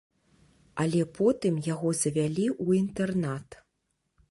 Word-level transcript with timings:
Але 0.83 1.01
потым 1.19 1.59
яго 1.73 1.89
завялі 2.01 2.45
ў 2.65 2.81
інтэрнат. 2.81 3.47